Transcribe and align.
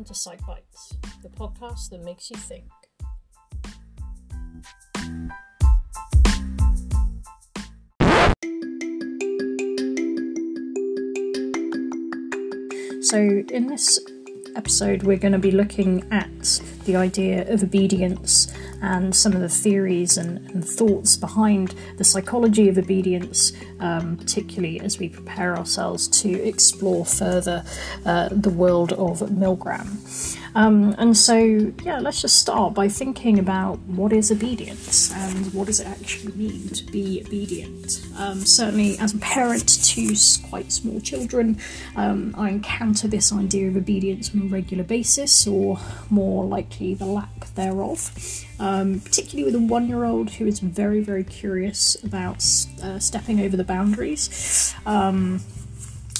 welcome 0.00 0.14
to 0.14 0.18
PsychBites, 0.18 1.22
the 1.22 1.28
podcast 1.28 1.90
that 1.90 2.02
makes 2.02 2.30
you 2.30 2.36
think. 2.36 2.64
So, 13.02 13.18
in 13.52 13.66
this 13.66 13.98
episode, 14.56 15.02
we're 15.02 15.18
going 15.18 15.32
to 15.32 15.38
be 15.38 15.50
looking 15.50 16.10
at 16.10 16.60
the 16.84 16.96
idea 16.96 17.52
of 17.52 17.62
obedience 17.62 18.54
and 18.80 19.14
some 19.14 19.32
of 19.32 19.40
the 19.40 19.48
theories 19.48 20.16
and, 20.16 20.50
and 20.50 20.64
thoughts 20.64 21.16
behind 21.16 21.74
the 21.98 22.04
psychology 22.04 22.68
of 22.68 22.78
obedience, 22.78 23.52
um, 23.78 24.16
particularly 24.16 24.80
as 24.80 24.98
we 24.98 25.08
prepare 25.08 25.56
ourselves 25.56 26.08
to 26.08 26.30
explore 26.42 27.04
further 27.04 27.64
uh, 28.04 28.28
the 28.30 28.50
world 28.50 28.92
of 28.92 29.20
Milgram. 29.20 30.39
Um, 30.54 30.94
and 30.98 31.16
so, 31.16 31.36
yeah, 31.82 32.00
let's 32.00 32.22
just 32.22 32.38
start 32.38 32.74
by 32.74 32.88
thinking 32.88 33.38
about 33.38 33.78
what 33.80 34.12
is 34.12 34.30
obedience 34.30 35.12
and 35.12 35.52
what 35.52 35.66
does 35.66 35.80
it 35.80 35.86
actually 35.86 36.32
mean 36.32 36.68
to 36.68 36.84
be 36.84 37.22
obedient. 37.26 38.00
Um, 38.16 38.40
certainly, 38.40 38.98
as 38.98 39.14
a 39.14 39.18
parent 39.18 39.68
to 39.84 40.14
quite 40.48 40.72
small 40.72 41.00
children, 41.00 41.58
um, 41.96 42.34
I 42.36 42.50
encounter 42.50 43.08
this 43.08 43.32
idea 43.32 43.68
of 43.68 43.76
obedience 43.76 44.34
on 44.34 44.42
a 44.42 44.44
regular 44.46 44.84
basis, 44.84 45.46
or 45.46 45.78
more 46.10 46.44
likely 46.44 46.94
the 46.94 47.06
lack 47.06 47.54
thereof. 47.54 48.12
Um, 48.58 49.00
particularly 49.00 49.44
with 49.44 49.54
a 49.54 49.64
one 49.64 49.88
year 49.88 50.04
old 50.04 50.30
who 50.30 50.46
is 50.46 50.58
very, 50.58 51.00
very 51.00 51.24
curious 51.24 51.96
about 52.04 52.44
uh, 52.82 52.98
stepping 52.98 53.40
over 53.40 53.56
the 53.56 53.64
boundaries. 53.64 54.74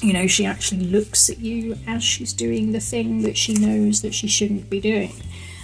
Um, 0.03 0.09
you 0.09 0.13
know, 0.13 0.27
she 0.27 0.47
actually 0.47 0.85
looks 0.85 1.31
at 1.31 1.39
you 1.39 1.77
as 1.87 2.03
she's 2.03 2.33
doing 2.33 2.73
the 2.73 2.81
thing 2.81 3.23
that 3.23 3.37
she 3.37 3.55
knows 3.55 4.03
that 4.03 4.15
she 4.15 4.29
shouldn't 4.29 4.71
be 4.71 4.81
doing. 4.81 5.13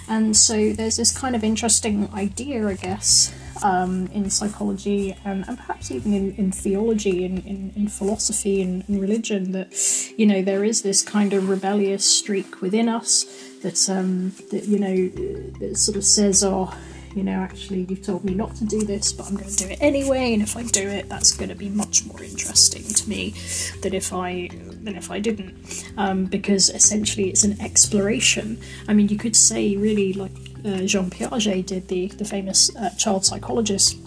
And 0.09 0.37
so 0.37 0.71
there's 0.71 0.95
this 0.95 1.17
kind 1.17 1.35
of 1.35 1.43
interesting 1.43 2.09
idea, 2.13 2.65
I 2.67 2.75
guess, 2.75 3.35
um, 3.61 4.07
in 4.13 4.29
psychology 4.29 5.15
and, 5.25 5.45
and 5.47 5.57
perhaps 5.57 5.91
even 5.91 6.13
in, 6.13 6.35
in 6.35 6.51
theology 6.51 7.25
and 7.25 7.39
in, 7.45 7.73
in, 7.75 7.87
philosophy 7.89 8.61
and, 8.61 8.87
and, 8.87 9.01
religion 9.01 9.51
that, 9.51 9.73
you 10.17 10.25
know, 10.25 10.41
there 10.41 10.63
is 10.63 10.81
this 10.81 11.01
kind 11.01 11.33
of 11.33 11.49
rebellious 11.49 12.05
streak 12.05 12.61
within 12.61 12.87
us 12.87 13.25
that, 13.63 13.89
um, 13.89 14.33
that 14.51 14.65
you 14.65 14.79
know, 14.79 15.07
that 15.59 15.77
sort 15.77 15.97
of 15.97 16.05
says, 16.05 16.43
oh, 16.43 16.73
you 17.17 17.23
know, 17.23 17.39
actually, 17.39 17.87
you've 17.89 18.03
told 18.03 18.23
me 18.23 18.35
not 18.35 18.55
to 18.57 18.65
do 18.65 18.83
this, 18.83 19.11
but 19.11 19.25
I'm 19.27 19.35
going 19.35 19.49
to 19.49 19.55
do 19.55 19.69
it 19.69 19.79
anyway. 19.81 20.33
And 20.33 20.43
if 20.43 20.55
I 20.55 20.61
do 20.61 20.87
it, 20.87 21.09
that's 21.09 21.33
going 21.33 21.49
to 21.49 21.55
be 21.55 21.67
much 21.67 22.05
more 22.05 22.21
interesting 22.21 22.83
to 22.83 23.09
me 23.09 23.33
than 23.81 23.95
if 23.95 24.13
I 24.13 24.49
than 24.83 24.95
if 24.95 25.09
I 25.09 25.19
didn't, 25.19 25.91
um, 25.97 26.25
because 26.25 26.69
essentially 26.69 27.29
it's 27.29 27.43
an 27.43 27.59
exploration. 27.59 28.59
I 28.87 28.93
mean, 28.93 29.09
you 29.09 29.17
could 29.17 29.35
say 29.35 29.75
really 29.75 30.13
like 30.13 30.31
uh, 30.63 30.81
Jean 30.85 31.09
Piaget 31.09 31.65
did, 31.65 31.87
the 31.87 32.07
the 32.07 32.25
famous 32.25 32.75
uh, 32.75 32.91
child 32.91 33.25
psychologist 33.25 33.97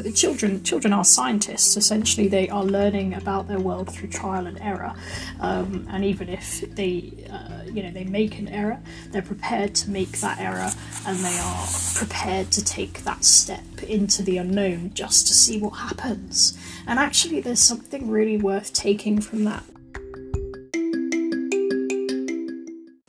the 0.00 0.12
children 0.12 0.62
children 0.62 0.92
are 0.92 1.04
scientists. 1.04 1.76
Essentially 1.76 2.28
they 2.28 2.48
are 2.48 2.64
learning 2.64 3.14
about 3.14 3.48
their 3.48 3.60
world 3.60 3.92
through 3.92 4.08
trial 4.08 4.46
and 4.46 4.58
error. 4.60 4.94
Um, 5.40 5.86
and 5.90 6.04
even 6.04 6.28
if 6.28 6.60
they 6.74 7.12
uh, 7.30 7.64
you 7.64 7.82
know 7.82 7.90
they 7.90 8.04
make 8.04 8.38
an 8.38 8.48
error 8.48 8.80
they're 9.10 9.22
prepared 9.22 9.74
to 9.74 9.90
make 9.90 10.20
that 10.20 10.38
error 10.38 10.70
and 11.06 11.18
they 11.18 11.38
are 11.38 11.66
prepared 11.94 12.50
to 12.52 12.64
take 12.64 13.04
that 13.04 13.24
step 13.24 13.82
into 13.82 14.22
the 14.22 14.38
unknown 14.38 14.92
just 14.94 15.26
to 15.26 15.34
see 15.34 15.58
what 15.58 15.70
happens. 15.70 16.56
And 16.86 16.98
actually 16.98 17.40
there's 17.40 17.60
something 17.60 18.10
really 18.10 18.36
worth 18.36 18.72
taking 18.72 19.20
from 19.20 19.44
that. 19.44 19.64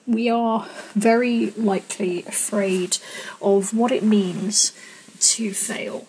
We 0.06 0.30
are 0.30 0.68
very 0.94 1.52
likely 1.52 2.20
afraid 2.24 2.98
of 3.42 3.74
what 3.74 3.92
it 3.92 4.04
means 4.04 4.74
to 5.20 5.54
fail 5.54 6.06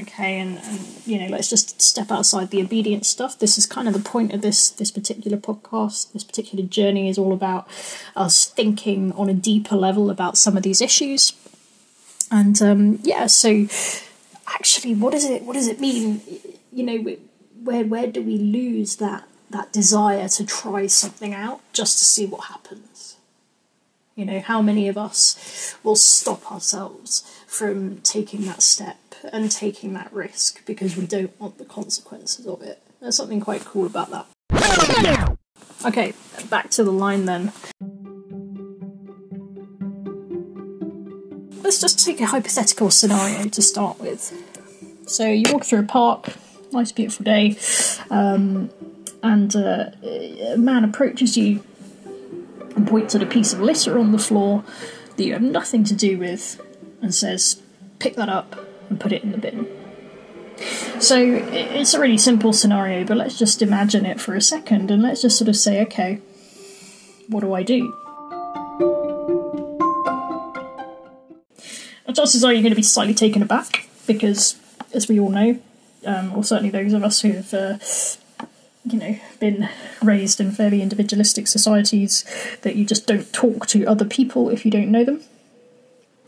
okay 0.00 0.38
and, 0.38 0.58
and 0.58 0.80
you 1.06 1.18
know 1.18 1.28
let's 1.28 1.48
just 1.48 1.80
step 1.80 2.10
outside 2.10 2.50
the 2.50 2.62
obedience 2.62 3.08
stuff. 3.08 3.38
This 3.38 3.58
is 3.58 3.66
kind 3.66 3.88
of 3.88 3.94
the 3.94 4.00
point 4.00 4.32
of 4.32 4.42
this 4.42 4.70
this 4.70 4.90
particular 4.90 5.36
podcast. 5.36 6.12
This 6.12 6.24
particular 6.24 6.64
journey 6.64 7.08
is 7.08 7.18
all 7.18 7.32
about 7.32 7.68
us 8.16 8.44
thinking 8.44 9.12
on 9.12 9.28
a 9.28 9.34
deeper 9.34 9.76
level 9.76 10.10
about 10.10 10.36
some 10.36 10.56
of 10.56 10.62
these 10.62 10.80
issues. 10.80 11.32
And 12.30 12.60
um, 12.62 12.98
yeah 13.02 13.26
so 13.26 13.66
actually 14.46 14.94
what 14.94 15.12
does 15.12 15.24
it 15.24 15.42
what 15.42 15.54
does 15.54 15.68
it 15.68 15.80
mean? 15.80 16.20
You 16.72 16.84
know 16.84 17.16
where 17.62 17.84
where 17.84 18.06
do 18.06 18.22
we 18.22 18.38
lose 18.38 18.96
that 18.96 19.24
that 19.50 19.72
desire 19.72 20.28
to 20.28 20.46
try 20.46 20.86
something 20.86 21.34
out 21.34 21.60
just 21.72 21.98
to 21.98 22.04
see 22.04 22.24
what 22.26 22.44
happens 22.44 22.89
you 24.20 24.26
know 24.26 24.40
how 24.40 24.60
many 24.60 24.86
of 24.86 24.98
us 24.98 25.74
will 25.82 25.96
stop 25.96 26.52
ourselves 26.52 27.22
from 27.46 27.96
taking 28.02 28.42
that 28.42 28.60
step 28.60 28.98
and 29.32 29.50
taking 29.50 29.94
that 29.94 30.12
risk 30.12 30.64
because 30.66 30.94
we 30.94 31.06
don't 31.06 31.38
want 31.40 31.56
the 31.56 31.64
consequences 31.64 32.46
of 32.46 32.60
it. 32.60 32.82
There's 33.00 33.16
something 33.16 33.40
quite 33.40 33.64
cool 33.64 33.86
about 33.86 34.10
that. 34.10 35.36
Okay, 35.86 36.12
back 36.50 36.68
to 36.72 36.84
the 36.84 36.92
line 36.92 37.24
then. 37.24 37.50
Let's 41.62 41.80
just 41.80 42.04
take 42.04 42.20
a 42.20 42.26
hypothetical 42.26 42.90
scenario 42.90 43.48
to 43.48 43.62
start 43.62 43.98
with. 44.00 44.34
So 45.06 45.26
you 45.26 45.44
walk 45.50 45.64
through 45.64 45.80
a 45.80 45.84
park, 45.84 46.28
nice 46.72 46.92
beautiful 46.92 47.24
day, 47.24 47.56
um, 48.10 48.68
and 49.22 49.56
uh, 49.56 49.92
a 50.02 50.56
man 50.58 50.84
approaches 50.84 51.38
you 51.38 51.64
and 52.76 52.86
points 52.86 53.14
at 53.14 53.22
a 53.22 53.26
piece 53.26 53.52
of 53.52 53.60
litter 53.60 53.98
on 53.98 54.12
the 54.12 54.18
floor 54.18 54.64
that 55.16 55.24
you 55.24 55.32
have 55.32 55.42
nothing 55.42 55.84
to 55.84 55.94
do 55.94 56.18
with 56.18 56.60
and 57.02 57.14
says, 57.14 57.62
Pick 57.98 58.16
that 58.16 58.28
up 58.28 58.56
and 58.88 58.98
put 58.98 59.12
it 59.12 59.22
in 59.22 59.32
the 59.32 59.38
bin. 59.38 59.66
So 61.00 61.16
it's 61.18 61.94
a 61.94 62.00
really 62.00 62.18
simple 62.18 62.52
scenario, 62.52 63.04
but 63.04 63.16
let's 63.16 63.38
just 63.38 63.62
imagine 63.62 64.04
it 64.04 64.20
for 64.20 64.34
a 64.34 64.40
second 64.40 64.90
and 64.90 65.02
let's 65.02 65.22
just 65.22 65.38
sort 65.38 65.48
of 65.48 65.56
say, 65.56 65.80
okay, 65.82 66.20
what 67.28 67.40
do 67.40 67.54
I 67.54 67.62
do? 67.62 67.94
And 72.06 72.14
chances 72.14 72.44
are 72.44 72.52
you're 72.52 72.62
going 72.62 72.72
to 72.72 72.76
be 72.76 72.82
slightly 72.82 73.14
taken 73.14 73.40
aback 73.40 73.88
because, 74.06 74.56
as 74.92 75.08
we 75.08 75.18
all 75.18 75.30
know, 75.30 75.58
um, 76.04 76.36
or 76.36 76.44
certainly 76.44 76.70
those 76.70 76.92
of 76.92 77.04
us 77.04 77.22
who 77.22 77.32
have, 77.32 77.54
uh, 77.54 77.78
you 78.92 78.98
know, 78.98 79.18
been 79.38 79.68
raised 80.02 80.40
in 80.40 80.52
fairly 80.52 80.82
individualistic 80.82 81.46
societies, 81.46 82.24
that 82.62 82.76
you 82.76 82.84
just 82.84 83.06
don't 83.06 83.32
talk 83.32 83.66
to 83.68 83.86
other 83.86 84.04
people 84.04 84.48
if 84.48 84.64
you 84.64 84.70
don't 84.70 84.90
know 84.90 85.04
them. 85.04 85.22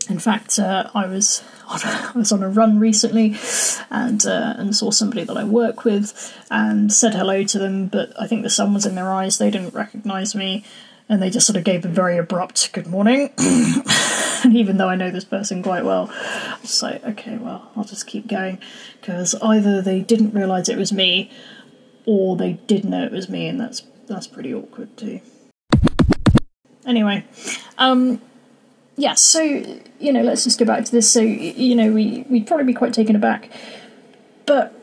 In 0.08 0.18
fact, 0.18 0.58
uh, 0.58 0.90
I 0.94 1.06
was 1.06 1.42
on 1.68 1.80
a, 1.80 2.10
I 2.14 2.18
was 2.18 2.32
on 2.32 2.42
a 2.42 2.48
run 2.48 2.78
recently, 2.78 3.36
and 3.90 4.24
uh, 4.26 4.54
and 4.56 4.74
saw 4.74 4.90
somebody 4.90 5.24
that 5.24 5.36
I 5.36 5.44
work 5.44 5.84
with, 5.84 6.36
and 6.50 6.92
said 6.92 7.14
hello 7.14 7.44
to 7.44 7.58
them. 7.58 7.86
But 7.86 8.12
I 8.20 8.26
think 8.26 8.42
the 8.42 8.50
sun 8.50 8.74
was 8.74 8.86
in 8.86 8.94
their 8.94 9.10
eyes; 9.10 9.38
they 9.38 9.50
didn't 9.50 9.74
recognise 9.74 10.34
me, 10.34 10.64
and 11.08 11.22
they 11.22 11.30
just 11.30 11.46
sort 11.46 11.56
of 11.56 11.64
gave 11.64 11.84
a 11.84 11.88
very 11.88 12.18
abrupt 12.18 12.72
"Good 12.72 12.86
morning." 12.86 13.30
and 13.38 14.56
even 14.56 14.76
though 14.76 14.88
I 14.88 14.96
know 14.96 15.10
this 15.10 15.24
person 15.24 15.62
quite 15.62 15.84
well, 15.84 16.10
I 16.12 16.58
was 16.60 16.82
like, 16.82 17.04
"Okay, 17.04 17.36
well, 17.36 17.70
I'll 17.76 17.84
just 17.84 18.06
keep 18.06 18.26
going," 18.26 18.58
because 19.00 19.34
either 19.36 19.82
they 19.82 20.00
didn't 20.00 20.34
realise 20.34 20.68
it 20.68 20.78
was 20.78 20.92
me, 20.92 21.30
or 22.06 22.36
they 22.36 22.54
did 22.66 22.84
know 22.84 23.04
it 23.04 23.12
was 23.12 23.28
me, 23.28 23.46
and 23.46 23.60
that's 23.60 23.82
that's 24.06 24.26
pretty 24.26 24.54
awkward 24.54 24.96
too. 24.96 25.20
Anyway, 26.84 27.24
um, 27.78 28.20
yeah, 28.96 29.14
so 29.14 29.40
you 29.42 30.12
know, 30.12 30.22
let's 30.22 30.44
just 30.44 30.58
go 30.58 30.64
back 30.64 30.84
to 30.84 30.92
this. 30.92 31.10
So 31.10 31.20
you 31.20 31.74
know, 31.74 31.92
we 31.92 32.24
we'd 32.28 32.46
probably 32.46 32.66
be 32.66 32.74
quite 32.74 32.92
taken 32.92 33.16
aback, 33.16 33.50
but 34.46 34.74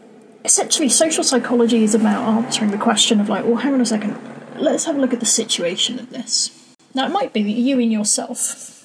essentially, 0.46 0.90
social 0.90 1.24
psychology 1.24 1.84
is 1.84 1.94
about 1.94 2.24
answering 2.28 2.72
the 2.72 2.78
question 2.78 3.20
of 3.20 3.30
like, 3.30 3.46
well, 3.46 3.58
hang 3.58 3.74
on 3.74 3.82
a 3.82 3.86
second, 3.86 4.18
let's 4.56 4.86
have 4.86 4.96
a 4.96 5.00
look 5.00 5.14
at 5.14 5.20
the 5.20 5.26
situation 5.26 6.00
of 6.00 6.10
this. 6.10 6.76
Now, 6.94 7.06
it 7.06 7.12
might 7.12 7.34
be 7.34 7.44
that 7.44 7.50
you 7.50 7.80
in 7.80 7.92
yourself 7.92 8.79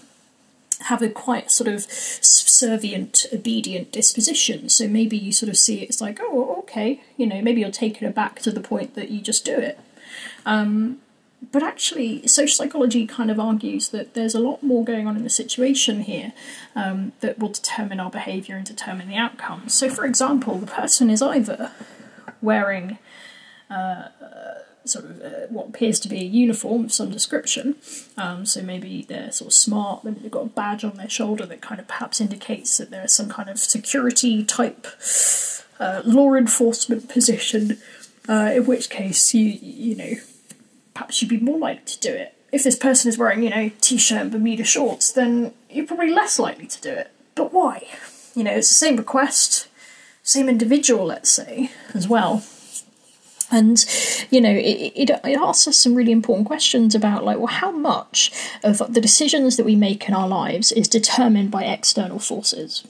have 0.85 1.03
a 1.03 1.09
quite 1.09 1.51
sort 1.51 1.69
of 1.69 1.83
subservient, 1.83 3.27
obedient 3.33 3.91
disposition. 3.93 4.69
So 4.69 4.87
maybe 4.87 5.17
you 5.17 5.33
sort 5.33 5.49
of 5.49 5.57
see 5.57 5.83
it 5.83 5.89
as 5.89 6.01
like, 6.01 6.19
oh, 6.21 6.57
okay, 6.61 7.01
you 7.17 7.27
know, 7.27 7.41
maybe 7.41 7.61
you're 7.61 7.71
taken 7.71 8.07
aback 8.07 8.41
to 8.41 8.51
the 8.51 8.61
point 8.61 8.95
that 8.95 9.11
you 9.11 9.21
just 9.21 9.45
do 9.45 9.57
it. 9.57 9.79
Um, 10.45 11.01
but 11.53 11.63
actually, 11.63 12.27
social 12.27 12.55
psychology 12.55 13.07
kind 13.07 13.31
of 13.31 13.39
argues 13.39 13.89
that 13.89 14.15
there's 14.15 14.35
a 14.35 14.41
lot 14.41 14.63
more 14.63 14.85
going 14.85 15.07
on 15.07 15.17
in 15.17 15.25
the 15.25 15.31
situation 15.31 16.03
here 16.03 16.33
um, 16.75 17.13
that 17.21 17.39
will 17.39 17.51
determine 17.51 18.01
our 18.01 18.11
behaviour 18.11 18.57
and 18.57 18.65
determine 18.65 19.09
the 19.09 19.17
outcome. 19.17 19.69
So, 19.69 19.89
for 19.89 20.05
example, 20.05 20.59
the 20.59 20.67
person 20.67 21.11
is 21.11 21.21
either 21.21 21.71
wearing 22.41 22.99
uh, 23.71 24.09
sort 24.85 25.05
of 25.07 25.23
uh, 25.23 25.47
what 25.49 25.69
appears 25.69 25.99
to 26.01 26.09
be 26.09 26.21
a 26.21 26.25
uniform 26.25 26.85
of 26.85 26.93
some 26.93 27.11
description, 27.11 27.77
um, 28.17 28.45
so 28.47 28.63
maybe 28.63 29.05
they're 29.09 29.33
sort 29.33 29.49
of 29.49 29.55
smart, 29.55 30.05
maybe 30.05 30.21
they've 30.21 30.31
got 30.31 30.45
a 30.45 30.49
badge 30.49 30.85
on 30.85 30.97
their 30.97 31.09
shoulder 31.09 31.47
that 31.47 31.61
kind 31.61 31.81
of 31.81 31.89
perhaps 31.89 32.21
indicates 32.21 32.77
that 32.79 32.91
they're 32.91 33.09
some 33.09 33.29
kind 33.29 33.49
of 33.49 33.59
security 33.59 34.45
type 34.45 34.87
uh, 35.81 36.03
law 36.05 36.35
enforcement 36.35 37.09
position. 37.09 37.79
Uh, 38.27 38.53
in 38.55 38.65
which 38.65 38.89
case, 38.89 39.35
you 39.35 39.45
you 39.45 39.95
know 39.95 40.15
perhaps 40.95 41.21
you'd 41.21 41.29
be 41.29 41.39
more 41.39 41.59
likely 41.59 41.85
to 41.85 42.01
do 42.01 42.15
it. 42.15 42.35
if 42.53 42.63
this 42.63 42.77
person 42.77 43.09
is 43.09 43.19
wearing, 43.19 43.43
you 43.43 43.51
know, 43.51 43.71
t-shirt 43.81 44.23
and 44.23 44.31
Bermuda 44.31 44.63
shorts, 44.63 45.11
then 45.11 45.53
you're 45.69 45.87
probably 45.87 46.11
less 46.11 46.39
likely 46.39 46.69
to 46.69 46.81
do 46.81 46.91
it. 46.91 47.11
But 47.35 47.53
why? 47.53 47.89
You 48.37 48.45
know, 48.45 48.53
it's 48.53 48.69
the 48.69 48.75
same 48.75 48.97
request, 48.97 49.67
same 50.23 50.49
individual, 50.49 51.05
let's 51.05 51.31
say, 51.31 51.73
as 51.95 52.07
well. 52.09 52.45
And 53.55 53.85
you 54.31 54.41
know, 54.41 54.51
it, 54.51 54.93
it, 54.95 55.11
it 55.11 55.39
asks 55.39 55.69
us 55.69 55.79
some 55.79 55.95
really 55.95 56.13
important 56.13 56.47
questions 56.47 56.95
about 56.95 57.25
like, 57.25 57.39
well, 57.39 57.47
how 57.47 57.71
much 57.71 58.33
of 58.63 58.79
the 58.93 59.01
decisions 59.01 59.57
that 59.57 59.65
we 59.65 59.77
make 59.77 60.09
in 60.09 60.15
our 60.15 60.29
lives 60.29 60.73
is 60.73 60.89
determined 60.89 61.51
by 61.51 61.65
external 61.65 62.19
forces? 62.19 62.87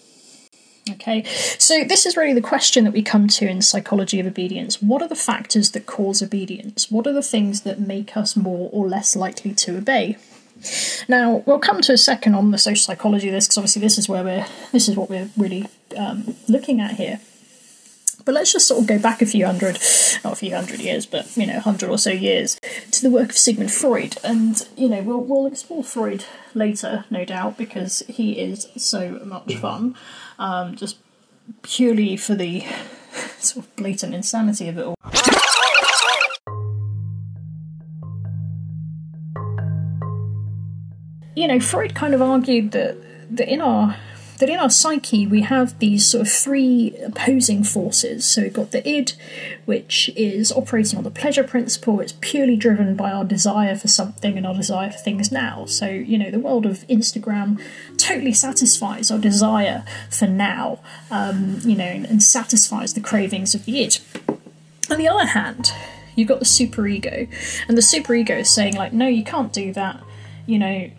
Okay, 0.91 1.25
so 1.59 1.83
this 1.83 2.05
is 2.05 2.15
really 2.15 2.35
the 2.35 2.43
question 2.43 2.85
that 2.85 2.93
we 2.93 3.03
come 3.03 3.27
to 3.29 3.49
in 3.49 3.63
psychology 3.63 4.21
of 4.21 4.27
obedience. 4.27 4.83
What 4.83 5.01
are 5.01 5.09
the 5.09 5.15
factors 5.15 5.71
that 5.71 5.87
cause 5.87 6.23
obedience? 6.23 6.91
What 6.91 7.07
are 7.07 7.13
the 7.13 7.23
things 7.23 7.63
that 7.63 7.81
make 7.81 8.19
us 8.19 8.37
more 8.37 8.69
or 8.71 8.87
less 8.87 9.17
likely 9.17 9.55
to 9.55 9.79
obey? 9.79 10.19
Now 11.09 11.43
we'll 11.47 11.59
come 11.59 11.81
to 11.83 11.93
a 11.93 11.97
second 11.97 12.35
on 12.35 12.51
the 12.51 12.59
social 12.59 12.83
psychology 12.83 13.29
of 13.29 13.35
this 13.35 13.47
because 13.47 13.59
obviously 13.59 13.81
this 13.81 13.99
is 13.99 14.09
where 14.09 14.23
we're 14.25 14.47
this 14.73 14.89
is 14.89 14.97
what 14.97 15.09
we're 15.09 15.31
really 15.37 15.67
um, 15.97 16.37
looking 16.49 16.81
at 16.81 16.93
here. 16.93 17.21
But 18.25 18.35
let's 18.35 18.53
just 18.53 18.67
sort 18.67 18.81
of 18.81 18.87
go 18.87 18.99
back 18.99 19.21
a 19.21 19.27
few 19.27 19.45
hundred, 19.45 19.79
not 20.25 20.33
a 20.33 20.37
few 20.37 20.55
hundred 20.55 20.81
years, 20.81 21.05
but 21.05 21.37
you 21.37 21.47
know, 21.47 21.61
hundred 21.61 21.91
or 21.91 21.99
so 21.99 22.11
years 22.11 22.59
to 22.91 23.03
the 23.03 23.11
work 23.11 23.31
of 23.31 23.39
Sigmund 23.39 23.71
Freud, 23.71 24.17
and 24.25 24.67
you 24.77 24.89
know, 24.89 25.03
we'll 25.03 25.21
we'll 25.21 25.47
explore 25.47 25.85
Freud 25.85 26.25
later, 26.55 27.05
no 27.11 27.25
doubt, 27.25 27.59
because 27.59 28.03
he 28.09 28.41
is 28.41 28.69
so 28.77 29.21
much 29.25 29.57
fun, 29.57 29.95
um, 30.39 30.75
just 30.75 30.97
purely 31.63 32.17
for 32.17 32.35
the 32.35 32.65
sort 33.39 33.67
of 33.67 33.77
blatant 33.77 34.15
insanity 34.15 34.69
of 34.69 34.79
it 34.79 34.87
all. 34.87 34.95
You 41.37 41.49
know, 41.49 41.61
Freud 41.61 41.95
kind 41.95 42.15
of 42.15 42.23
argued 42.23 42.71
that 42.73 42.97
that 43.37 43.53
in 43.53 43.61
our 43.61 43.97
that 44.45 44.53
in 44.53 44.61
our 44.61 44.69
psyche 44.69 45.27
we 45.27 45.41
have 45.41 45.79
these 45.79 46.07
sort 46.07 46.27
of 46.27 46.31
three 46.31 46.95
opposing 47.03 47.65
forces. 47.65 48.27
So 48.27 48.43
we've 48.43 48.53
got 48.53 48.73
the 48.73 48.87
id, 48.87 49.15
which 49.65 50.11
is 50.17 50.53
operating 50.53 50.99
on 50.99 51.05
the 51.05 51.11
pleasure 51.11 51.45
principle, 51.45 52.01
it's 52.01 52.13
purely 52.21 52.55
driven 52.55 52.95
by 52.95 53.11
our 53.11 53.25
desire 53.25 53.75
for 53.75 53.89
something 53.89 54.37
and 54.37 54.47
our 54.47 54.53
desire 54.53 54.91
for 54.91 54.99
things 54.99 55.33
now. 55.33 55.65
So, 55.65 55.89
you 55.89 56.19
know, 56.19 56.31
the 56.31 56.39
world 56.39 56.67
of 56.67 56.87
Instagram 56.89 57.59
totally 57.97 58.35
satisfies 58.35 59.11
our 59.11 59.19
desire 59.19 59.83
for 60.11 60.27
now, 60.27 60.81
um, 61.11 61.61
you 61.63 61.77
know, 61.77 61.85
and, 61.85 62.05
and 62.05 62.23
satisfies 62.23 62.93
the 62.93 63.01
cravings 63.01 63.55
of 63.55 63.65
the 63.65 63.81
id. 63.81 63.99
On 64.91 64.99
the 64.99 65.09
other 65.09 65.25
hand, 65.25 65.73
you've 66.17 66.29
got 66.29 66.41
the 66.41 66.45
superego, 66.45 67.29
and 67.67 67.79
the 67.79 67.83
superego 67.83 68.41
is 68.41 68.55
saying, 68.55 68.77
like, 68.77 68.93
no, 68.93 69.07
you 69.07 69.25
can't 69.25 69.55
do 69.55 69.73
that, 69.73 70.03
you 70.45 70.59
know, 70.59 70.91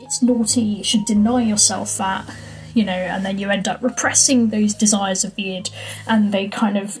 it's 0.00 0.20
naughty, 0.20 0.62
you 0.62 0.82
should 0.82 1.04
deny 1.04 1.40
yourself 1.40 1.96
that 1.98 2.28
you 2.74 2.84
know, 2.84 2.92
and 2.92 3.24
then 3.24 3.38
you 3.38 3.50
end 3.50 3.68
up 3.68 3.82
repressing 3.82 4.50
those 4.50 4.74
desires 4.74 5.24
of 5.24 5.34
the 5.34 5.56
id, 5.56 5.70
and 6.06 6.32
they 6.32 6.48
kind 6.48 6.76
of 6.76 7.00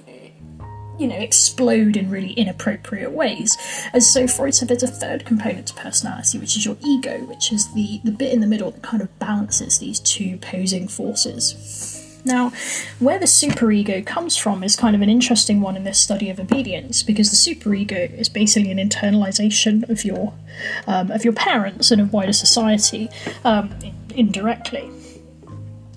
you 0.98 1.06
know, 1.06 1.16
explode 1.16 1.96
in 1.96 2.10
really 2.10 2.32
inappropriate 2.32 3.12
ways. 3.12 3.56
And 3.94 4.02
so 4.02 4.26
Freud 4.26 4.54
said 4.54 4.68
there's 4.68 4.82
a 4.82 4.86
third 4.86 5.24
component 5.24 5.68
to 5.68 5.74
personality, 5.74 6.38
which 6.38 6.58
is 6.58 6.66
your 6.66 6.76
ego, 6.84 7.20
which 7.24 7.52
is 7.52 7.72
the, 7.72 8.02
the 8.04 8.12
bit 8.12 8.34
in 8.34 8.40
the 8.40 8.46
middle 8.46 8.70
that 8.70 8.82
kind 8.82 9.02
of 9.02 9.18
balances 9.18 9.78
these 9.78 9.98
two 10.00 10.34
opposing 10.34 10.88
forces. 10.88 12.20
Now, 12.26 12.52
where 12.98 13.18
the 13.18 13.24
superego 13.24 14.04
comes 14.04 14.36
from 14.36 14.62
is 14.62 14.76
kind 14.76 14.94
of 14.94 15.00
an 15.00 15.08
interesting 15.08 15.62
one 15.62 15.74
in 15.74 15.84
this 15.84 15.98
study 15.98 16.28
of 16.28 16.38
obedience, 16.38 17.02
because 17.02 17.30
the 17.30 17.54
superego 17.54 18.12
is 18.12 18.28
basically 18.28 18.70
an 18.70 18.76
internalization 18.76 19.88
of 19.88 20.04
your 20.04 20.34
um, 20.86 21.10
of 21.10 21.24
your 21.24 21.32
parents 21.32 21.90
and 21.90 22.02
of 22.02 22.12
wider 22.12 22.34
society 22.34 23.08
um, 23.42 23.74
indirectly. 24.14 24.90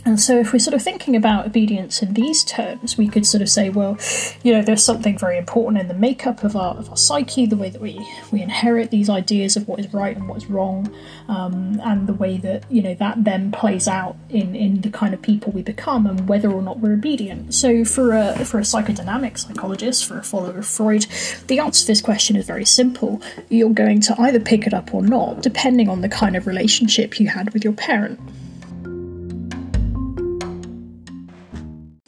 And 0.05 0.19
so, 0.19 0.37
if 0.37 0.51
we're 0.51 0.59
sort 0.59 0.73
of 0.73 0.81
thinking 0.81 1.15
about 1.15 1.45
obedience 1.45 2.01
in 2.01 2.13
these 2.13 2.43
terms, 2.43 2.97
we 2.97 3.07
could 3.07 3.25
sort 3.25 3.41
of 3.41 3.49
say, 3.49 3.69
well, 3.69 3.97
you 4.43 4.51
know, 4.51 4.61
there's 4.61 4.83
something 4.83 5.17
very 5.17 5.37
important 5.37 5.79
in 5.79 5.87
the 5.87 5.93
makeup 5.93 6.43
of 6.43 6.57
our, 6.57 6.75
of 6.75 6.89
our 6.89 6.97
psyche, 6.97 7.45
the 7.45 7.55
way 7.55 7.69
that 7.69 7.81
we, 7.81 8.05
we 8.29 8.41
inherit 8.41 8.91
these 8.91 9.09
ideas 9.09 9.55
of 9.55 9.65
what 9.67 9.79
is 9.79 9.93
right 9.93 10.17
and 10.17 10.27
what 10.27 10.37
is 10.37 10.47
wrong, 10.47 10.93
um, 11.29 11.79
and 11.85 12.07
the 12.07 12.13
way 12.13 12.35
that, 12.37 12.69
you 12.69 12.81
know, 12.81 12.93
that 12.95 13.23
then 13.23 13.49
plays 13.51 13.87
out 13.87 14.17
in, 14.29 14.55
in 14.55 14.81
the 14.81 14.89
kind 14.89 15.13
of 15.13 15.21
people 15.21 15.53
we 15.53 15.61
become 15.61 16.05
and 16.05 16.27
whether 16.27 16.51
or 16.51 16.61
not 16.61 16.79
we're 16.79 16.93
obedient. 16.93 17.53
So, 17.53 17.85
for 17.85 18.11
a, 18.11 18.43
for 18.43 18.59
a 18.59 18.63
psychodynamic 18.63 19.37
psychologist, 19.37 20.05
for 20.05 20.17
a 20.17 20.23
follower 20.23 20.59
of 20.59 20.65
Freud, 20.65 21.05
the 21.47 21.59
answer 21.59 21.81
to 21.81 21.87
this 21.87 22.01
question 22.01 22.35
is 22.35 22.45
very 22.45 22.65
simple. 22.65 23.21
You're 23.47 23.69
going 23.69 24.01
to 24.01 24.19
either 24.19 24.41
pick 24.41 24.67
it 24.67 24.73
up 24.73 24.93
or 24.93 25.01
not, 25.01 25.41
depending 25.41 25.87
on 25.87 26.01
the 26.01 26.09
kind 26.09 26.35
of 26.35 26.45
relationship 26.45 27.21
you 27.21 27.29
had 27.29 27.53
with 27.53 27.63
your 27.63 27.73
parent. 27.73 28.19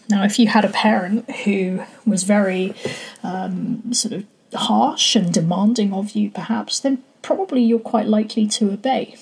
Now, 0.10 0.24
if 0.24 0.38
you 0.40 0.48
had 0.48 0.66
a 0.66 0.70
parent 0.70 1.30
who 1.44 1.84
was 2.06 2.24
very 2.24 2.74
um, 3.24 3.94
sort 3.94 4.14
of 4.14 4.26
harsh 4.54 5.16
and 5.16 5.34
demanding 5.34 5.94
of 5.94 6.12
you, 6.12 6.30
perhaps, 6.30 6.80
then 6.80 7.04
probably 7.22 7.62
you're 7.62 7.80
quite 7.80 8.08
likely 8.08 8.48
to 8.48 8.72
obey. 8.72 9.16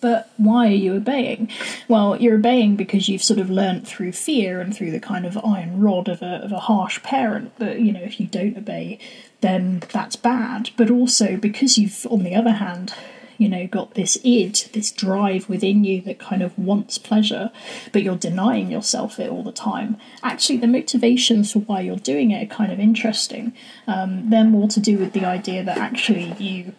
But 0.00 0.30
why 0.38 0.68
are 0.68 0.70
you 0.70 0.94
obeying? 0.94 1.50
Well, 1.86 2.16
you're 2.20 2.36
obeying 2.36 2.76
because 2.76 3.08
you've 3.08 3.22
sort 3.22 3.38
of 3.38 3.50
learnt 3.50 3.86
through 3.86 4.12
fear 4.12 4.60
and 4.60 4.74
through 4.74 4.92
the 4.92 5.00
kind 5.00 5.26
of 5.26 5.36
iron 5.44 5.80
rod 5.80 6.08
of 6.08 6.22
a, 6.22 6.36
of 6.42 6.52
a 6.52 6.58
harsh 6.58 7.02
parent 7.02 7.54
that, 7.58 7.80
you 7.80 7.92
know, 7.92 8.00
if 8.00 8.18
you 8.18 8.26
don't 8.26 8.56
obey, 8.56 8.98
then 9.42 9.82
that's 9.92 10.16
bad. 10.16 10.70
But 10.76 10.90
also 10.90 11.36
because 11.36 11.76
you've, 11.76 12.06
on 12.10 12.22
the 12.22 12.34
other 12.34 12.52
hand, 12.52 12.94
you 13.40 13.48
know, 13.48 13.66
got 13.66 13.94
this 13.94 14.18
id, 14.22 14.68
this 14.74 14.92
drive 14.92 15.48
within 15.48 15.82
you 15.82 16.02
that 16.02 16.18
kind 16.18 16.42
of 16.42 16.56
wants 16.58 16.98
pleasure, 16.98 17.50
but 17.90 18.02
you're 18.02 18.14
denying 18.14 18.70
yourself 18.70 19.18
it 19.18 19.30
all 19.30 19.42
the 19.42 19.50
time. 19.50 19.96
Actually, 20.22 20.58
the 20.58 20.66
motivations 20.66 21.52
for 21.52 21.60
why 21.60 21.80
you're 21.80 21.96
doing 21.96 22.32
it 22.32 22.44
are 22.44 22.54
kind 22.54 22.70
of 22.70 22.78
interesting. 22.78 23.54
Um, 23.86 24.28
they're 24.28 24.44
more 24.44 24.68
to 24.68 24.78
do 24.78 24.98
with 24.98 25.14
the 25.14 25.24
idea 25.24 25.64
that 25.64 25.78
actually 25.78 26.34
you, 26.38 26.74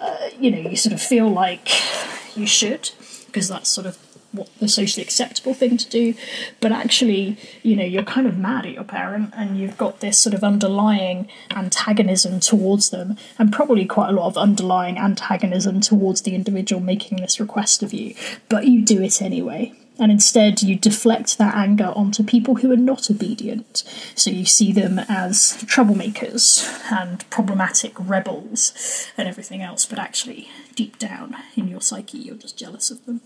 uh, 0.00 0.30
you 0.38 0.50
know, 0.50 0.70
you 0.70 0.74
sort 0.74 0.94
of 0.94 1.02
feel 1.02 1.28
like 1.28 1.68
you 2.34 2.46
should, 2.46 2.92
because 3.26 3.48
that's 3.48 3.68
sort 3.68 3.86
of 3.86 3.98
what 4.32 4.48
the 4.58 4.68
socially 4.68 5.02
acceptable 5.02 5.54
thing 5.54 5.76
to 5.76 5.88
do, 5.88 6.14
but 6.60 6.72
actually, 6.72 7.36
you 7.62 7.74
know, 7.74 7.84
you're 7.84 8.02
kind 8.02 8.26
of 8.26 8.38
mad 8.38 8.66
at 8.66 8.72
your 8.72 8.84
parent 8.84 9.32
and 9.36 9.58
you've 9.58 9.76
got 9.76 10.00
this 10.00 10.18
sort 10.18 10.34
of 10.34 10.44
underlying 10.44 11.28
antagonism 11.50 12.40
towards 12.40 12.90
them, 12.90 13.16
and 13.38 13.52
probably 13.52 13.84
quite 13.84 14.10
a 14.10 14.12
lot 14.12 14.26
of 14.26 14.36
underlying 14.36 14.98
antagonism 14.98 15.80
towards 15.80 16.22
the 16.22 16.34
individual 16.34 16.80
making 16.80 17.18
this 17.18 17.40
request 17.40 17.82
of 17.82 17.92
you, 17.92 18.14
but 18.48 18.66
you 18.66 18.82
do 18.82 19.02
it 19.02 19.20
anyway. 19.20 19.72
And 19.98 20.10
instead, 20.10 20.62
you 20.62 20.76
deflect 20.76 21.36
that 21.36 21.54
anger 21.54 21.92
onto 21.94 22.22
people 22.24 22.54
who 22.54 22.72
are 22.72 22.76
not 22.76 23.10
obedient. 23.10 23.84
So 24.14 24.30
you 24.30 24.46
see 24.46 24.72
them 24.72 24.98
as 24.98 25.62
troublemakers 25.66 26.66
and 26.90 27.28
problematic 27.28 27.92
rebels 27.98 28.72
and 29.18 29.28
everything 29.28 29.60
else, 29.60 29.84
but 29.84 29.98
actually, 29.98 30.48
deep 30.74 30.98
down 30.98 31.36
in 31.54 31.68
your 31.68 31.82
psyche, 31.82 32.16
you're 32.16 32.36
just 32.36 32.56
jealous 32.56 32.90
of 32.90 33.04
them. 33.04 33.20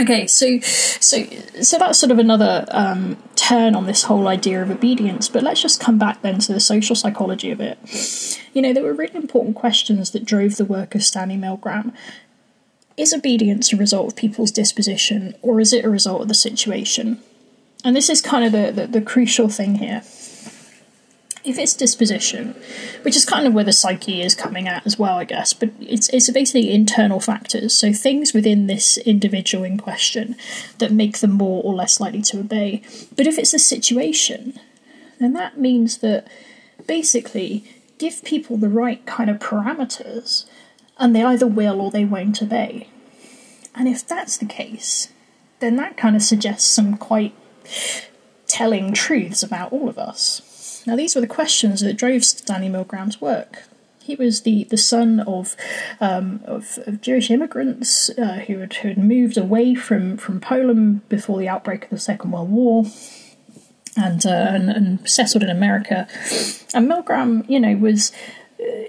Okay, 0.00 0.26
so 0.26 0.58
so 0.60 1.24
so 1.60 1.78
that's 1.78 1.98
sort 1.98 2.10
of 2.10 2.18
another 2.18 2.64
um, 2.70 3.16
turn 3.36 3.74
on 3.74 3.86
this 3.86 4.04
whole 4.04 4.26
idea 4.26 4.62
of 4.62 4.70
obedience. 4.70 5.28
But 5.28 5.42
let's 5.42 5.60
just 5.60 5.80
come 5.80 5.98
back 5.98 6.22
then 6.22 6.38
to 6.40 6.52
the 6.52 6.60
social 6.60 6.96
psychology 6.96 7.50
of 7.50 7.60
it. 7.60 7.78
You 8.54 8.62
know, 8.62 8.72
there 8.72 8.82
were 8.82 8.94
really 8.94 9.16
important 9.16 9.56
questions 9.56 10.10
that 10.12 10.24
drove 10.24 10.56
the 10.56 10.64
work 10.64 10.94
of 10.94 11.02
Stanley 11.02 11.36
Milgram. 11.36 11.92
Is 12.96 13.12
obedience 13.12 13.72
a 13.72 13.76
result 13.76 14.08
of 14.08 14.16
people's 14.16 14.50
disposition, 14.50 15.34
or 15.42 15.60
is 15.60 15.72
it 15.72 15.84
a 15.84 15.90
result 15.90 16.22
of 16.22 16.28
the 16.28 16.34
situation? 16.34 17.20
And 17.84 17.96
this 17.96 18.08
is 18.08 18.20
kind 18.20 18.44
of 18.44 18.52
the, 18.52 18.70
the, 18.70 18.86
the 18.86 19.00
crucial 19.00 19.48
thing 19.48 19.76
here 19.76 20.02
if 21.44 21.58
it's 21.58 21.74
disposition, 21.74 22.54
which 23.02 23.16
is 23.16 23.24
kind 23.24 23.46
of 23.46 23.52
where 23.52 23.64
the 23.64 23.72
psyche 23.72 24.22
is 24.22 24.34
coming 24.34 24.68
at 24.68 24.86
as 24.86 24.98
well, 24.98 25.16
I 25.16 25.24
guess, 25.24 25.52
but 25.52 25.70
it's 25.80 26.08
it's 26.10 26.30
basically 26.30 26.72
internal 26.72 27.20
factors, 27.20 27.74
so 27.74 27.92
things 27.92 28.32
within 28.32 28.66
this 28.66 28.96
individual 28.98 29.64
in 29.64 29.78
question 29.78 30.36
that 30.78 30.92
make 30.92 31.18
them 31.18 31.32
more 31.32 31.62
or 31.62 31.74
less 31.74 32.00
likely 32.00 32.22
to 32.22 32.40
obey. 32.40 32.82
But 33.16 33.26
if 33.26 33.38
it's 33.38 33.54
a 33.54 33.58
situation, 33.58 34.58
then 35.18 35.32
that 35.32 35.58
means 35.58 35.98
that 35.98 36.28
basically 36.86 37.64
give 37.98 38.24
people 38.24 38.56
the 38.56 38.68
right 38.68 39.04
kind 39.06 39.30
of 39.30 39.38
parameters 39.38 40.44
and 40.98 41.14
they 41.14 41.22
either 41.22 41.46
will 41.46 41.80
or 41.80 41.90
they 41.90 42.04
won't 42.04 42.42
obey. 42.42 42.88
And 43.74 43.88
if 43.88 44.06
that's 44.06 44.36
the 44.36 44.46
case, 44.46 45.08
then 45.60 45.76
that 45.76 45.96
kind 45.96 46.16
of 46.16 46.22
suggests 46.22 46.68
some 46.68 46.96
quite 46.96 47.34
telling 48.46 48.92
truths 48.92 49.42
about 49.42 49.72
all 49.72 49.88
of 49.88 49.98
us. 49.98 50.51
Now, 50.86 50.96
these 50.96 51.14
were 51.14 51.20
the 51.20 51.26
questions 51.26 51.80
that 51.80 51.96
drove 51.96 52.24
Stanley 52.24 52.68
Milgram's 52.68 53.20
work. 53.20 53.64
He 54.02 54.16
was 54.16 54.42
the, 54.42 54.64
the 54.64 54.76
son 54.76 55.20
of, 55.20 55.56
um, 56.00 56.40
of, 56.44 56.78
of 56.86 57.00
Jewish 57.00 57.30
immigrants 57.30 58.10
uh, 58.10 58.44
who, 58.46 58.58
had, 58.58 58.74
who 58.74 58.88
had 58.88 58.98
moved 58.98 59.38
away 59.38 59.76
from, 59.76 60.16
from 60.16 60.40
Poland 60.40 61.08
before 61.08 61.38
the 61.38 61.48
outbreak 61.48 61.84
of 61.84 61.90
the 61.90 61.98
Second 61.98 62.32
World 62.32 62.50
War 62.50 62.84
and, 63.96 64.26
uh, 64.26 64.30
and, 64.30 64.70
and 64.70 65.08
settled 65.08 65.44
in 65.44 65.50
America. 65.50 66.08
And 66.74 66.90
Milgram, 66.90 67.48
you 67.48 67.60
know, 67.60 67.76
was. 67.76 68.12
Uh, 68.60 68.88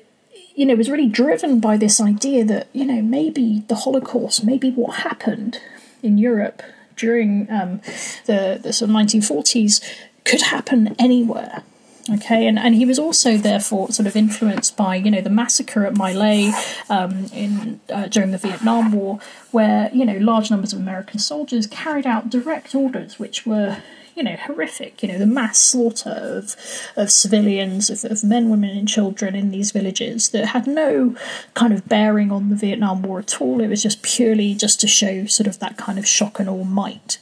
you 0.55 0.67
know, 0.67 0.75
was 0.75 0.87
really 0.87 1.07
driven 1.07 1.59
by 1.59 1.77
this 1.77 1.99
idea 1.99 2.45
that, 2.45 2.67
you 2.73 2.85
know, 2.85 3.01
maybe 3.01 3.63
the 3.69 3.73
Holocaust, 3.73 4.43
maybe 4.43 4.69
what 4.69 4.97
happened 4.97 5.59
in 6.03 6.19
Europe 6.19 6.61
during 6.95 7.49
um, 7.49 7.81
the, 8.25 8.59
the 8.61 8.71
sort 8.71 8.91
of 8.91 8.95
1940s 8.95 9.83
could 10.25 10.43
happen 10.43 10.95
anywhere. 10.99 11.63
Okay, 12.09 12.47
and, 12.47 12.59
and 12.59 12.75
he 12.75 12.85
was 12.85 12.99
also 12.99 13.37
therefore 13.37 13.89
sort 13.91 14.07
of 14.07 14.15
influenced 14.17 14.75
by 14.75 14.95
you 14.95 15.09
know 15.09 15.21
the 15.21 15.29
massacre 15.29 15.85
at 15.85 15.95
My 15.95 16.11
Lai 16.11 16.51
um, 16.89 17.27
in 17.33 17.79
uh, 17.89 18.07
during 18.07 18.31
the 18.31 18.37
Vietnam 18.37 18.91
War, 18.91 19.19
where 19.51 19.89
you 19.93 20.05
know 20.05 20.17
large 20.17 20.51
numbers 20.51 20.73
of 20.73 20.79
American 20.79 21.19
soldiers 21.19 21.65
carried 21.65 22.05
out 22.05 22.29
direct 22.29 22.75
orders 22.75 23.19
which 23.19 23.45
were 23.45 23.77
you 24.15 24.23
know, 24.23 24.35
horrific. 24.35 25.01
You 25.01 25.09
know, 25.09 25.17
the 25.17 25.25
mass 25.25 25.59
slaughter 25.59 26.11
of 26.11 26.55
of 26.95 27.11
civilians, 27.11 27.89
of, 27.89 28.03
of 28.11 28.23
men, 28.23 28.49
women, 28.49 28.77
and 28.77 28.87
children 28.87 29.35
in 29.35 29.51
these 29.51 29.71
villages 29.71 30.29
that 30.29 30.47
had 30.47 30.67
no 30.67 31.15
kind 31.53 31.73
of 31.73 31.87
bearing 31.87 32.31
on 32.31 32.49
the 32.49 32.55
Vietnam 32.55 33.01
War 33.01 33.19
at 33.19 33.41
all. 33.41 33.61
It 33.61 33.69
was 33.69 33.81
just 33.81 34.03
purely 34.03 34.53
just 34.53 34.79
to 34.81 34.87
show 34.87 35.25
sort 35.25 35.47
of 35.47 35.59
that 35.59 35.77
kind 35.77 35.97
of 35.97 36.07
shock 36.07 36.39
and 36.39 36.49
awe 36.49 36.63
might. 36.63 37.17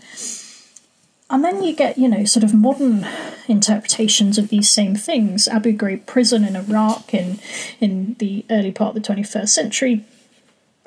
And 1.32 1.46
then 1.46 1.64
you 1.64 1.74
get, 1.74 1.98
you 1.98 2.10
know, 2.10 2.26
sort 2.26 2.44
of 2.44 2.54
modern 2.54 3.08
interpretations 3.48 4.38
of 4.38 4.50
these 4.50 4.70
same 4.70 4.96
things. 4.96 5.48
Abu 5.48 5.72
Ghraib 5.72 6.06
prison 6.06 6.44
in 6.44 6.56
Iraq 6.56 7.14
in 7.14 7.40
in 7.80 8.16
the 8.20 8.46
early 8.50 8.72
part 8.72 8.96
of 8.96 9.02
the 9.02 9.14
21st 9.14 9.50
century 9.50 10.06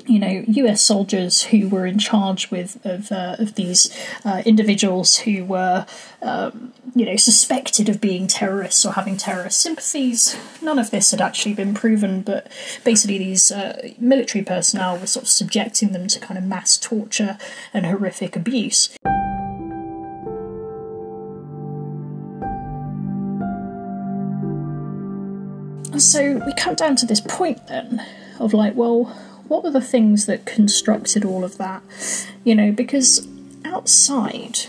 you 0.07 0.19
know, 0.19 0.45
U.S. 0.47 0.83
soldiers 0.83 1.45
who 1.45 1.69
were 1.69 1.87
in 1.87 1.99
charge 1.99 2.51
with 2.51 2.85
of 2.85 3.11
uh, 3.11 3.37
of 3.39 3.55
these 3.55 3.97
uh, 4.25 4.43
individuals 4.45 5.19
who 5.19 5.45
were, 5.45 5.87
um, 6.21 6.73
you 6.95 7.07
know, 7.07 7.17
suspected 7.17 7.89
of 7.89 8.01
being 8.01 8.27
terrorists 8.27 8.85
or 8.85 8.93
having 8.93 9.17
terrorist 9.17 9.61
sympathies. 9.61 10.37
None 10.61 10.79
of 10.79 10.91
this 10.91 11.11
had 11.11 11.21
actually 11.21 11.55
been 11.55 11.73
proven, 11.75 12.21
but 12.23 12.51
basically 12.85 13.19
these 13.19 13.51
uh, 13.51 13.91
military 13.99 14.45
personnel 14.45 14.99
were 14.99 15.07
sort 15.07 15.25
of 15.25 15.31
subjecting 15.31 15.93
them 15.93 16.07
to 16.09 16.21
kind 16.21 16.37
of 16.37 16.45
mass 16.45 16.77
torture 16.77 17.39
and 17.73 17.87
horrific 17.87 18.37
abuse. 18.37 18.95
So 25.99 26.43
we 26.45 26.53
come 26.55 26.75
down 26.75 26.97
to 26.97 27.07
this 27.07 27.21
point 27.21 27.67
then 27.69 28.05
of 28.41 28.53
like, 28.53 28.75
well, 28.75 29.05
what 29.49 29.63
were 29.63 29.71
the 29.71 29.81
things 29.81 30.27
that 30.27 30.47
constructed 30.47 31.25
all 31.25 31.45
of 31.45 31.59
that? 31.59 31.83
You 32.45 32.55
know, 32.55 32.73
because 32.73 33.27
outside 33.65 34.61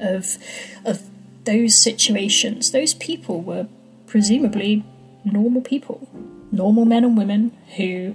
of 0.00 0.36
of 0.84 1.02
those 1.44 1.74
situations, 1.74 2.72
those 2.72 2.94
people 2.94 3.40
were 3.40 3.66
presumably 4.06 4.84
normal 5.24 5.62
people, 5.62 6.08
normal 6.52 6.84
men 6.84 7.04
and 7.04 7.16
women 7.16 7.52
who 7.76 8.14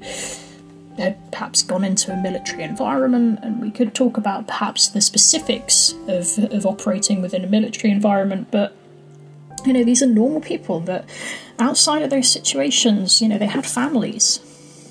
had 0.97 1.31
perhaps 1.31 1.63
gone 1.63 1.83
into 1.83 2.11
a 2.11 2.17
military 2.17 2.63
environment, 2.63 3.39
and 3.41 3.61
we 3.61 3.71
could 3.71 3.95
talk 3.95 4.17
about 4.17 4.47
perhaps 4.47 4.89
the 4.89 5.01
specifics 5.01 5.93
of, 6.07 6.37
of 6.51 6.65
operating 6.65 7.21
within 7.21 7.43
a 7.43 7.47
military 7.47 7.91
environment, 7.91 8.49
but 8.51 8.75
you 9.65 9.73
know, 9.73 9.83
these 9.83 10.01
are 10.01 10.07
normal 10.07 10.41
people 10.41 10.79
that 10.81 11.05
outside 11.61 12.01
of 12.01 12.09
those 12.09 12.29
situations, 12.29 13.21
you 13.21 13.29
know, 13.29 13.37
they 13.37 13.45
had 13.45 13.65
families, 13.65 14.39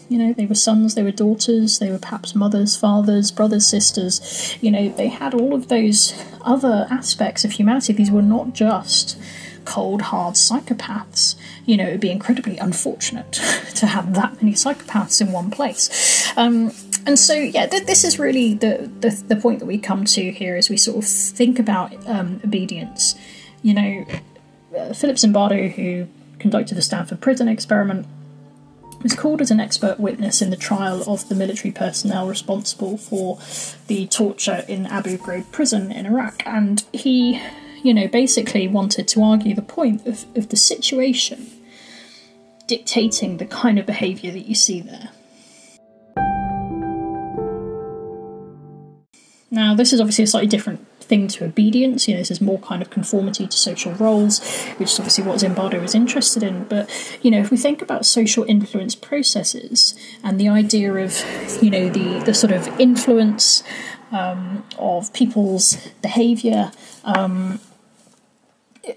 you 0.08 0.18
know, 0.18 0.32
they 0.32 0.46
were 0.46 0.54
sons, 0.54 0.94
they 0.94 1.02
were 1.02 1.12
daughters, 1.12 1.78
they 1.78 1.90
were 1.90 1.98
perhaps 1.98 2.34
mothers, 2.34 2.76
fathers, 2.76 3.30
brothers, 3.30 3.66
sisters. 3.66 4.56
You 4.60 4.70
know, 4.70 4.88
they 4.88 5.08
had 5.08 5.34
all 5.34 5.54
of 5.54 5.68
those 5.68 6.14
other 6.42 6.88
aspects 6.90 7.44
of 7.44 7.52
humanity. 7.52 7.92
These 7.92 8.10
were 8.10 8.22
not 8.22 8.52
just 8.52 9.16
cold, 9.64 10.02
hard 10.02 10.34
psychopaths. 10.34 11.36
You 11.64 11.76
know, 11.76 11.86
it 11.86 11.92
would 11.92 12.00
be 12.00 12.10
incredibly 12.10 12.58
unfortunate 12.58 13.32
to 13.76 13.86
have 13.86 14.14
that 14.14 14.42
many 14.42 14.54
psychopaths 14.54 15.20
in 15.20 15.30
one 15.30 15.50
place. 15.50 16.32
Um, 16.36 16.72
and 17.06 17.16
so, 17.18 17.34
yeah, 17.34 17.66
th- 17.66 17.86
this 17.86 18.02
is 18.02 18.18
really 18.18 18.54
the, 18.54 18.90
the, 19.00 19.10
the 19.28 19.36
point 19.36 19.60
that 19.60 19.66
we 19.66 19.78
come 19.78 20.04
to 20.06 20.32
here 20.32 20.56
as 20.56 20.68
we 20.68 20.76
sort 20.76 20.98
of 20.98 21.08
think 21.08 21.58
about 21.60 21.92
um, 22.08 22.40
obedience. 22.44 23.14
You 23.62 23.74
know, 23.74 24.06
uh, 24.76 24.92
Philip 24.92 25.16
Zimbardo, 25.16 25.70
who 25.70 26.08
conducted 26.40 26.75
the 26.75 26.82
Stanford 26.82 27.20
Prison 27.20 27.49
experiment, 27.49 28.06
was 29.02 29.14
called 29.14 29.40
as 29.40 29.50
an 29.50 29.61
expert 29.61 29.99
witness 29.99 30.42
in 30.42 30.50
the 30.50 30.56
trial 30.56 31.02
of 31.11 31.28
the 31.28 31.35
military 31.35 31.73
personnel 31.73 32.28
responsible 32.28 32.99
for 32.99 33.38
the 33.87 34.06
torture 34.06 34.64
in 34.68 34.87
Abu 34.87 35.16
Ghraib 35.16 35.50
prison 35.52 35.90
in 35.90 36.06
Iraq. 36.06 36.42
And 36.44 36.85
he, 36.92 37.40
you 37.82 37.94
know, 37.94 38.09
basically 38.09 38.68
wanted 38.68 39.09
to 39.09 39.23
argue 39.23 39.54
the 39.54 39.62
point 39.62 40.06
of, 40.06 40.25
of 40.37 40.49
the 40.50 40.56
situation 40.56 41.47
dictating 42.66 43.38
the 43.38 43.47
kind 43.47 43.78
of 43.78 43.87
behaviour 43.87 44.30
that 44.30 44.47
you 44.47 44.54
see 44.54 44.80
there. 44.80 45.11
Now, 49.50 49.75
this 49.75 49.92
is 49.92 50.00
obviously 50.00 50.25
a 50.25 50.26
slightly 50.28 50.47
different 50.47 50.87
thing 51.10 51.28
to 51.28 51.44
obedience. 51.44 52.08
You 52.08 52.14
know, 52.14 52.20
this 52.20 52.30
is 52.30 52.40
more 52.40 52.60
kind 52.60 52.80
of 52.80 52.88
conformity 52.88 53.46
to 53.46 53.56
social 53.56 53.92
roles, 53.94 54.40
which 54.78 54.92
is 54.92 54.98
obviously 54.98 55.24
what 55.24 55.40
Zimbardo 55.40 55.82
is 55.82 55.94
interested 55.94 56.42
in. 56.42 56.64
But 56.64 56.88
you 57.20 57.30
know, 57.30 57.40
if 57.40 57.50
we 57.50 57.58
think 57.58 57.82
about 57.82 58.06
social 58.06 58.44
influence 58.44 58.94
processes 58.94 59.94
and 60.24 60.40
the 60.40 60.48
idea 60.48 60.94
of 60.94 61.12
you 61.62 61.70
know 61.70 61.90
the 61.90 62.24
the 62.24 62.32
sort 62.32 62.52
of 62.52 62.66
influence 62.80 63.62
um, 64.12 64.64
of 64.78 65.12
people's 65.12 65.76
behaviour. 66.00 66.72
Um, 67.04 67.60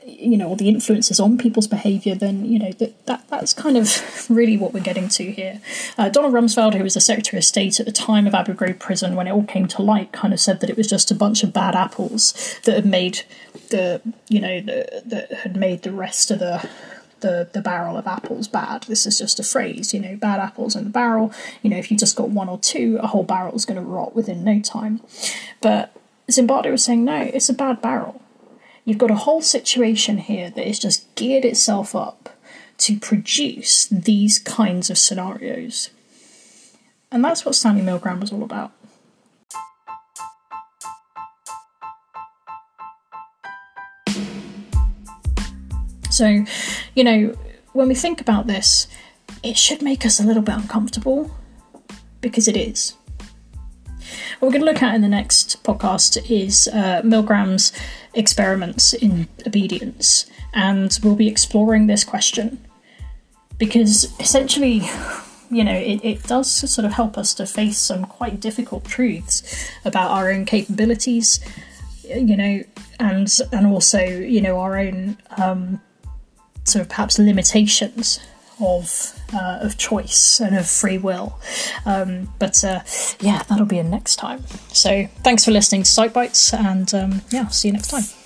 you 0.06 0.38
know, 0.38 0.50
or 0.50 0.56
the 0.56 0.70
influences 0.70 1.20
on 1.20 1.38
people's 1.38 1.68
behaviour, 1.68 2.16
then 2.16 2.46
you 2.46 2.58
know 2.58 2.72
that, 2.72 3.06
that 3.06 3.28
that's 3.30 3.54
kind 3.54 3.78
of 3.78 4.30
really 4.30 4.58
what 4.58 4.74
we're 4.74 4.80
getting 4.80 5.10
to 5.10 5.32
here. 5.32 5.62
Uh, 5.98 6.10
Donald 6.10 6.34
Rumsfeld, 6.34 6.74
who 6.74 6.84
was 6.84 6.94
the 6.94 7.02
Secretary 7.02 7.38
of 7.38 7.44
State 7.44 7.80
at 7.80 7.86
the 7.86 7.92
time 7.92 8.26
of 8.26 8.34
Abu 8.34 8.54
Ghraib 8.54 8.80
prison 8.80 9.16
when 9.16 9.28
it 9.28 9.32
all 9.32 9.44
came 9.44 9.68
to 9.68 9.82
light, 9.82 10.12
kind 10.12 10.34
of 10.34 10.40
said 10.40 10.62
that 10.62 10.70
it 10.70 10.78
was 10.78 10.88
just 10.88 11.12
a 11.12 11.16
bunch 11.16 11.44
of 11.44 11.52
bad 11.52 11.76
apples 11.76 12.60
that 12.64 12.76
had 12.76 12.86
made 12.86 13.24
the 13.70 14.02
you 14.30 14.40
know 14.40 14.62
the, 14.62 15.02
that 15.06 15.32
had 15.34 15.58
made 15.58 15.84
the 15.84 15.92
rest 15.92 16.32
of 16.32 16.40
the 16.40 16.68
the, 17.20 17.50
the 17.54 17.62
barrel 17.62 17.98
of 17.98 18.06
apples 18.06 18.48
bad. 18.48 18.84
This 18.84 19.06
is 19.06 19.18
just 19.18 19.40
a 19.40 19.44
phrase, 19.44 19.94
you 19.94 20.00
know, 20.02 20.18
bad 20.18 20.40
apples 20.40 20.76
in 20.76 20.84
the 20.84 20.90
barrel. 20.90 21.34
You 21.62 21.70
know, 21.70 21.78
if 21.78 21.90
you 21.90 21.98
just 21.98 22.18
got 22.18 22.30
one 22.30 22.50
or 22.50 22.60
two, 22.60 23.00
a 23.02 23.08
whole 23.08 23.24
barrel 23.24 23.56
is 23.56 23.66
going 23.66 23.80
to 23.80 23.86
rot 23.86 24.14
within 24.14 24.44
no 24.44 24.60
time. 24.60 25.00
But 25.62 25.96
Zimbardo 26.30 26.70
was 26.70 26.84
saying, 26.84 27.06
no, 27.06 27.22
it's 27.22 27.48
a 27.48 27.54
bad 27.54 27.82
barrel 27.82 28.22
You've 28.86 28.98
got 28.98 29.12
a 29.12 29.16
whole 29.16 29.42
situation 29.42 30.18
here 30.18 30.50
that 30.50 30.68
is 30.68 30.78
just 30.78 31.14
geared 31.16 31.46
itself 31.46 31.96
up 31.96 32.30
to 32.80 33.00
produce 33.00 33.88
these 33.88 34.40
kinds 34.40 34.90
of 34.90 34.98
scenarios. 34.98 35.90
And 37.10 37.24
that's 37.24 37.46
what 37.46 37.56
Stanley 37.56 37.82
Milgram 37.82 38.20
was 38.20 38.34
all 38.34 38.44
about. 38.44 38.72
So, 46.10 46.46
you 46.94 47.04
know, 47.04 47.36
when 47.72 47.88
we 47.88 47.96
think 47.96 48.20
about 48.20 48.48
this, 48.48 48.88
it 49.42 49.58
should 49.58 49.82
make 49.82 50.06
us 50.06 50.20
a 50.20 50.24
little 50.24 50.44
bit 50.44 50.56
uncomfortable 50.56 51.32
because 52.22 52.48
it 52.48 52.58
is. 52.58 52.96
What 54.44 54.52
we're 54.52 54.60
going 54.60 54.66
to 54.66 54.74
look 54.74 54.84
at 54.84 54.94
in 54.94 55.00
the 55.00 55.08
next 55.08 55.64
podcast 55.64 56.30
is 56.30 56.68
uh, 56.68 57.02
Milgram's 57.02 57.72
experiments 58.14 58.92
in 58.92 59.30
obedience, 59.48 60.26
and 60.54 61.00
we'll 61.02 61.16
be 61.16 61.30
exploring 61.30 61.88
this 61.88 62.04
question. 62.04 62.60
Because 63.58 64.14
essentially, 64.20 64.82
you 65.50 65.64
know, 65.64 65.74
it, 65.74 66.04
it 66.04 66.24
does 66.24 66.52
sort 66.52 66.84
of 66.84 66.92
help 66.92 67.18
us 67.18 67.34
to 67.36 67.46
face 67.46 67.78
some 67.78 68.04
quite 68.04 68.42
difficult 68.42 68.84
truths 68.84 69.72
about 69.86 70.12
our 70.12 70.30
own 70.30 70.44
capabilities, 70.44 71.40
you 72.04 72.36
know, 72.36 72.64
and 73.00 73.40
and 73.54 73.66
also 73.66 74.02
you 74.02 74.42
know 74.42 74.60
our 74.60 74.78
own 74.78 75.16
um, 75.38 75.80
sort 76.66 76.82
of 76.82 76.90
perhaps 76.90 77.18
limitations 77.18 78.20
of 78.60 79.20
uh, 79.34 79.60
of 79.62 79.78
choice 79.78 80.40
and 80.40 80.56
of 80.56 80.68
free 80.68 80.98
will. 80.98 81.40
Um, 81.86 82.34
but 82.40 82.64
uh, 82.64 82.82
yeah, 83.20 83.44
that'll 83.44 83.66
be 83.66 83.80
a 83.80 83.84
next 83.84 84.18
time. 84.18 84.44
So 84.70 85.08
thanks 85.24 85.46
for 85.46 85.52
listening 85.52 85.84
to 85.84 85.90
PsychBites, 85.90 86.54
and 86.54 86.94
um, 86.94 87.22
yeah, 87.30 87.48
see 87.48 87.70
you 87.70 87.74
next 87.74 87.90
time. 87.90 88.23